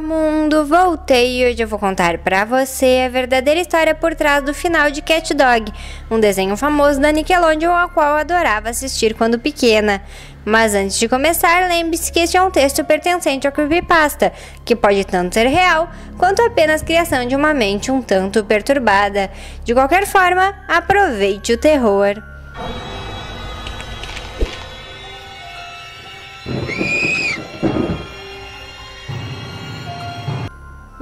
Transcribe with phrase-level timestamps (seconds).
[0.00, 4.54] mundo, voltei e hoje eu vou contar pra você a verdadeira história por trás do
[4.54, 5.72] final de Cat Dog,
[6.10, 10.02] um desenho famoso da Nickelodeon ao qual eu adorava assistir quando pequena.
[10.44, 14.32] Mas antes de começar, lembre-se que este é um texto pertencente ao creepypasta,
[14.64, 19.30] que pode tanto ser real quanto apenas criação de uma mente um tanto perturbada.
[19.64, 22.22] De qualquer forma, aproveite o terror.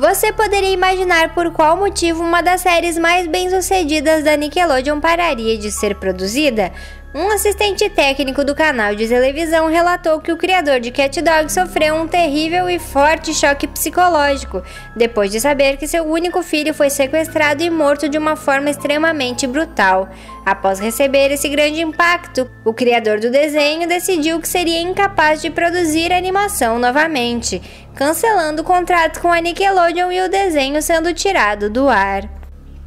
[0.09, 5.71] Você poderia imaginar por qual motivo uma das séries mais bem-sucedidas da Nickelodeon pararia de
[5.71, 6.73] ser produzida?
[7.15, 11.95] Um assistente técnico do canal de televisão relatou que o criador de Cat Dog sofreu
[11.95, 14.63] um terrível e forte choque psicológico
[14.95, 19.47] depois de saber que seu único filho foi sequestrado e morto de uma forma extremamente
[19.47, 20.11] brutal.
[20.45, 26.13] Após receber esse grande impacto, o criador do desenho decidiu que seria incapaz de produzir
[26.13, 27.63] animação novamente,
[27.95, 32.38] cancelando o contrato com a Nickelodeon e o desenho sendo tirado do ar.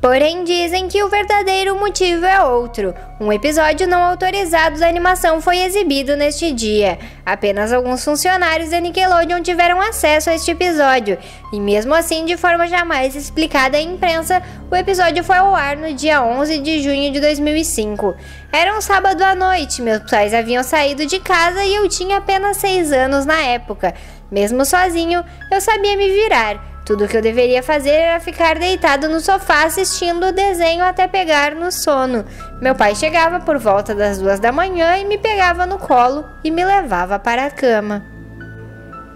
[0.01, 2.91] Porém, dizem que o verdadeiro motivo é outro.
[3.19, 6.97] Um episódio não autorizado da animação foi exibido neste dia.
[7.23, 11.19] Apenas alguns funcionários da Nickelodeon tiveram acesso a este episódio,
[11.53, 14.41] e mesmo assim, de forma jamais explicada à imprensa,
[14.71, 18.15] o episódio foi ao ar no dia 11 de junho de 2005.
[18.51, 22.57] Era um sábado à noite, meus pais haviam saído de casa e eu tinha apenas
[22.57, 23.93] 6 anos na época.
[24.31, 26.70] Mesmo sozinho, eu sabia me virar.
[26.85, 31.07] Tudo o que eu deveria fazer era ficar deitado no sofá assistindo o desenho até
[31.07, 32.25] pegar no sono.
[32.59, 36.49] Meu pai chegava por volta das duas da manhã e me pegava no colo e
[36.49, 38.03] me levava para a cama.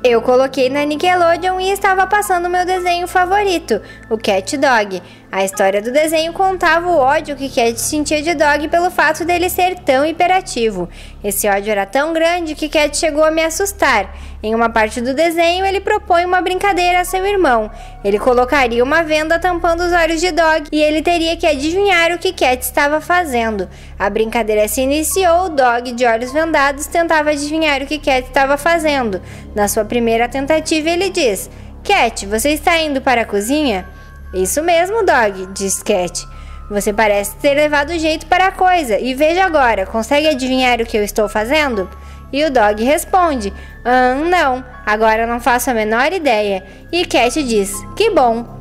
[0.03, 5.01] Eu coloquei na Nickelodeon e estava passando meu desenho favorito, o Cat Dog.
[5.31, 9.49] A história do desenho contava o ódio que Cat sentia de Dog pelo fato dele
[9.49, 10.87] ser tão hiperativo.
[11.23, 14.15] Esse ódio era tão grande que Cat chegou a me assustar.
[14.41, 17.69] Em uma parte do desenho, ele propõe uma brincadeira a seu irmão.
[18.03, 22.19] Ele colocaria uma venda tampando os olhos de Dog e ele teria que adivinhar o
[22.19, 23.67] que Cat estava fazendo.
[23.99, 29.21] A brincadeira se iniciou, Dog, de olhos vendados, tentava adivinhar o que Cat estava fazendo.
[29.53, 31.49] Na sua primeira tentativa, ele diz:
[31.83, 33.85] Cat, você está indo para a cozinha?
[34.35, 36.27] Isso mesmo, Dog, diz Cat.
[36.69, 38.99] Você parece ter levado jeito para a coisa.
[38.99, 41.89] E veja agora, consegue adivinhar o que eu estou fazendo?
[42.33, 43.53] E o Dog responde:
[43.85, 46.65] ah, não, agora não faço a menor ideia.
[46.91, 48.53] E Cat diz: Que bom.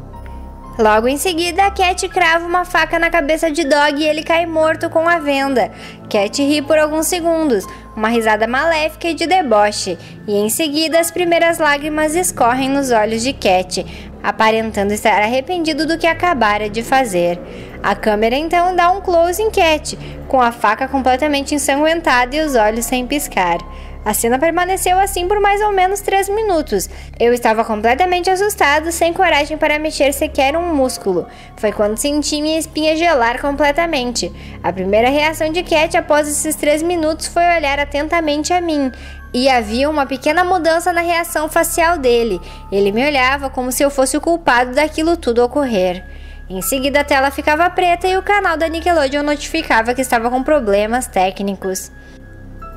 [0.78, 4.90] Logo em seguida, Cat crava uma faca na cabeça de Dog e ele cai morto
[4.90, 5.72] com a venda.
[6.10, 7.64] Cat ri por alguns segundos,
[7.96, 9.96] uma risada maléfica e de deboche,
[10.26, 13.86] e em seguida as primeiras lágrimas escorrem nos olhos de Cat,
[14.24, 17.38] aparentando estar arrependido do que acabara de fazer.
[17.82, 22.56] A câmera então dá um close em Cat, com a faca completamente ensanguentada e os
[22.56, 23.58] olhos sem piscar.
[24.04, 26.90] A cena permaneceu assim por mais ou menos 3 minutos.
[27.18, 31.26] Eu estava completamente assustado, sem coragem para mexer sequer um músculo.
[31.56, 34.30] Foi quando senti minha espinha gelar completamente.
[34.62, 38.92] A primeira reação de Cat após esses 3 minutos foi olhar atentamente a mim.
[39.32, 42.40] E havia uma pequena mudança na reação facial dele.
[42.70, 46.04] Ele me olhava como se eu fosse o culpado daquilo tudo ocorrer.
[46.48, 50.42] Em seguida, a tela ficava preta e o canal da Nickelodeon notificava que estava com
[50.42, 51.90] problemas técnicos.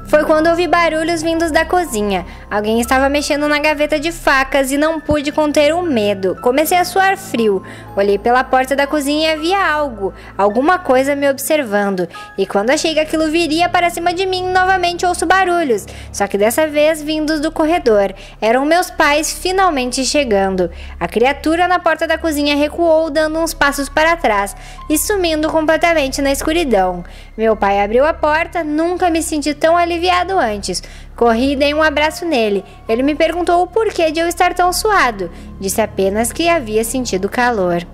[0.08, 2.26] Foi quando ouvi barulhos vindos da cozinha.
[2.50, 6.38] Alguém estava mexendo na gaveta de facas e não pude conter o medo.
[6.42, 7.62] Comecei a suar frio.
[7.94, 12.08] Olhei pela porta da cozinha e havia algo, alguma coisa me observando.
[12.38, 16.38] E quando achei que aquilo viria para cima de mim, novamente ouço barulhos, só que
[16.38, 18.14] dessa vez vindos do corredor.
[18.40, 20.72] Eram meus pais finalmente chegando.
[20.98, 24.56] A criatura na porta da cozinha recuou, dando uns passos para trás
[24.90, 27.04] e sumindo completamente na escuridão.
[27.38, 30.82] Meu pai abriu a porta, nunca me senti tão aliviado antes.
[31.18, 32.64] Corri e dei um abraço nele.
[32.88, 35.32] Ele me perguntou o porquê de eu estar tão suado.
[35.60, 37.86] Disse apenas que havia sentido calor.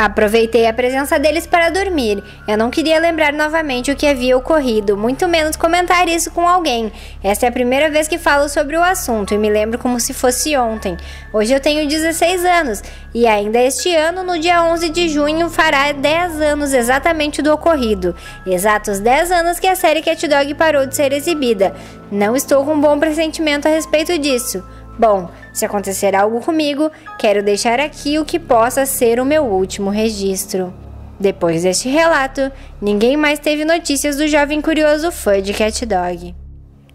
[0.00, 2.24] Aproveitei a presença deles para dormir.
[2.48, 6.90] Eu não queria lembrar novamente o que havia ocorrido, muito menos comentar isso com alguém.
[7.22, 10.14] Esta é a primeira vez que falo sobre o assunto e me lembro como se
[10.14, 10.96] fosse ontem.
[11.34, 12.82] Hoje eu tenho 16 anos
[13.14, 18.16] e ainda este ano, no dia 11 de junho, fará 10 anos exatamente do ocorrido.
[18.46, 21.74] Exatos 10 anos que a série Cat Dog parou de ser exibida.
[22.10, 24.64] Não estou com um bom pressentimento a respeito disso.
[24.98, 29.90] Bom, se acontecer algo comigo, quero deixar aqui o que possa ser o meu último
[29.90, 30.72] registro.
[31.18, 32.50] Depois deste relato,
[32.80, 36.34] ninguém mais teve notícias do jovem curioso fã de Cat Dog.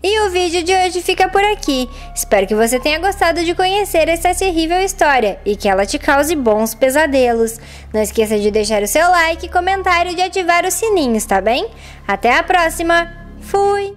[0.08, 1.90] E o vídeo de hoje fica por aqui.
[2.14, 6.36] Espero que você tenha gostado de conhecer essa terrível história e que ela te cause
[6.36, 7.60] bons pesadelos.
[7.92, 11.68] Não esqueça de deixar o seu like, comentário e de ativar os sininhos, tá bem?
[12.08, 13.12] Até a próxima.
[13.42, 13.96] Fui!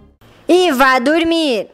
[0.49, 1.66] E vá dormir!